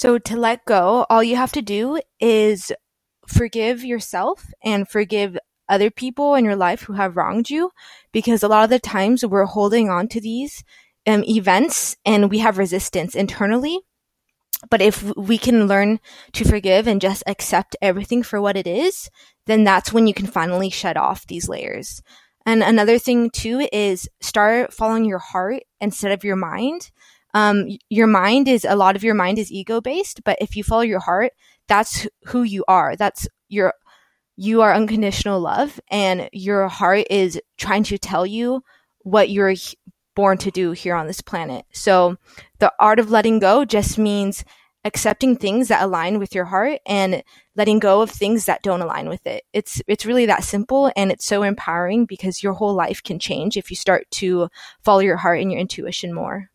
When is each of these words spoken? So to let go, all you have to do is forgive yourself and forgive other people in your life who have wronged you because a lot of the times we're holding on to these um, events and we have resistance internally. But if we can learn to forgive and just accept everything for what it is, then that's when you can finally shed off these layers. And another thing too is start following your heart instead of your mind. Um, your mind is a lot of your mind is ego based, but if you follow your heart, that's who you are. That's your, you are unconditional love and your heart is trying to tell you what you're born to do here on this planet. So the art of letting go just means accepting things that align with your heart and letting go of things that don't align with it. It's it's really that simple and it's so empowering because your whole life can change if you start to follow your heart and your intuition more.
So 0.00 0.16
to 0.16 0.34
let 0.34 0.64
go, 0.64 1.04
all 1.10 1.22
you 1.22 1.36
have 1.36 1.52
to 1.52 1.60
do 1.60 2.00
is 2.18 2.72
forgive 3.28 3.84
yourself 3.84 4.46
and 4.64 4.88
forgive 4.88 5.36
other 5.68 5.90
people 5.90 6.36
in 6.36 6.44
your 6.46 6.56
life 6.56 6.80
who 6.80 6.94
have 6.94 7.18
wronged 7.18 7.50
you 7.50 7.70
because 8.10 8.42
a 8.42 8.48
lot 8.48 8.64
of 8.64 8.70
the 8.70 8.78
times 8.78 9.26
we're 9.26 9.44
holding 9.44 9.90
on 9.90 10.08
to 10.08 10.18
these 10.18 10.64
um, 11.06 11.22
events 11.24 11.96
and 12.06 12.30
we 12.30 12.38
have 12.38 12.56
resistance 12.56 13.14
internally. 13.14 13.78
But 14.70 14.80
if 14.80 15.02
we 15.18 15.36
can 15.36 15.66
learn 15.66 16.00
to 16.32 16.46
forgive 16.46 16.86
and 16.86 16.98
just 16.98 17.22
accept 17.26 17.76
everything 17.82 18.22
for 18.22 18.40
what 18.40 18.56
it 18.56 18.66
is, 18.66 19.10
then 19.44 19.64
that's 19.64 19.92
when 19.92 20.06
you 20.06 20.14
can 20.14 20.26
finally 20.26 20.70
shed 20.70 20.96
off 20.96 21.26
these 21.26 21.46
layers. 21.46 22.00
And 22.46 22.62
another 22.62 22.98
thing 22.98 23.28
too 23.28 23.68
is 23.70 24.08
start 24.22 24.72
following 24.72 25.04
your 25.04 25.18
heart 25.18 25.64
instead 25.78 26.12
of 26.12 26.24
your 26.24 26.36
mind. 26.36 26.90
Um, 27.34 27.68
your 27.88 28.06
mind 28.06 28.48
is 28.48 28.64
a 28.64 28.76
lot 28.76 28.96
of 28.96 29.04
your 29.04 29.14
mind 29.14 29.38
is 29.38 29.52
ego 29.52 29.80
based, 29.80 30.22
but 30.24 30.38
if 30.40 30.56
you 30.56 30.64
follow 30.64 30.82
your 30.82 31.00
heart, 31.00 31.32
that's 31.68 32.06
who 32.26 32.42
you 32.42 32.64
are. 32.66 32.96
That's 32.96 33.28
your, 33.48 33.74
you 34.36 34.62
are 34.62 34.74
unconditional 34.74 35.40
love 35.40 35.80
and 35.90 36.28
your 36.32 36.68
heart 36.68 37.06
is 37.10 37.40
trying 37.56 37.84
to 37.84 37.98
tell 37.98 38.26
you 38.26 38.62
what 39.02 39.30
you're 39.30 39.54
born 40.14 40.38
to 40.38 40.50
do 40.50 40.72
here 40.72 40.94
on 40.94 41.06
this 41.06 41.20
planet. 41.20 41.64
So 41.72 42.16
the 42.58 42.72
art 42.80 42.98
of 42.98 43.10
letting 43.10 43.38
go 43.38 43.64
just 43.64 43.98
means 43.98 44.44
accepting 44.84 45.36
things 45.36 45.68
that 45.68 45.82
align 45.82 46.18
with 46.18 46.34
your 46.34 46.46
heart 46.46 46.80
and 46.86 47.22
letting 47.54 47.78
go 47.78 48.00
of 48.00 48.10
things 48.10 48.46
that 48.46 48.62
don't 48.62 48.80
align 48.80 49.08
with 49.08 49.26
it. 49.26 49.44
It's 49.52 49.82
it's 49.86 50.06
really 50.06 50.26
that 50.26 50.44
simple 50.44 50.90
and 50.96 51.12
it's 51.12 51.26
so 51.26 51.42
empowering 51.42 52.06
because 52.06 52.42
your 52.42 52.54
whole 52.54 52.74
life 52.74 53.02
can 53.02 53.18
change 53.18 53.56
if 53.56 53.70
you 53.70 53.76
start 53.76 54.10
to 54.12 54.48
follow 54.82 55.00
your 55.00 55.18
heart 55.18 55.40
and 55.40 55.52
your 55.52 55.60
intuition 55.60 56.14
more. 56.14 56.50